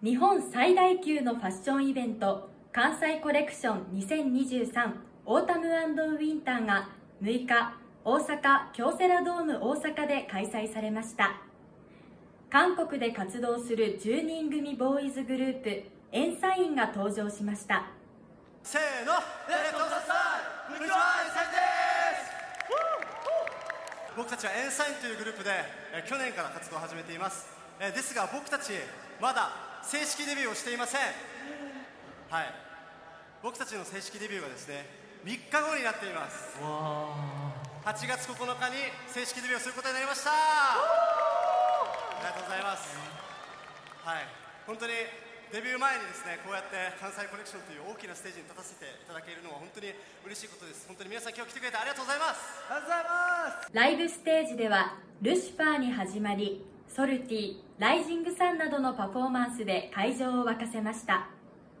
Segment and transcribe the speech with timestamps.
[0.00, 4.92] 日本最大級のファッションイベント関西コレクション2023
[5.26, 6.88] オータムウィンターが
[7.20, 7.74] 6日
[8.04, 11.40] 大阪京セラドーム大阪で開催されました。
[12.48, 17.86] 韓国で活動する10人組ボーイズグループエンサインが登場しました。
[18.62, 20.14] せーのレッドササ
[20.70, 21.58] イこんにちはエンサインで
[24.06, 24.16] す。
[24.16, 25.50] 僕たちはエンサインというグループで
[25.92, 28.72] えー去年から活動を始めていますえーですが僕たち
[29.20, 29.50] まだ
[29.82, 31.00] 正式デビューをしていません。
[32.28, 32.52] はい。
[33.42, 34.84] 僕たちの正式デビューがですね
[35.24, 36.58] 3日後になっています。
[36.58, 38.76] 8月9日に
[39.14, 40.30] 正式デビューをすることになりました。
[40.30, 40.74] あ
[42.18, 42.98] りがとうございます。
[44.04, 44.26] はい。
[44.66, 44.92] 本当に
[45.54, 49.94] デビュー前にですねこうやって関西コレクションという大きなステージに立たせていただけるのは本当に
[50.26, 50.84] 嬉しいことです。
[50.90, 53.70] 本当に皆さん今日来てくれてありがとうございますありがとうございます。
[53.72, 61.28] ライブステージではルシファーに始まりソルティライジングサンなどのパフォーマンスで会場を沸かせました。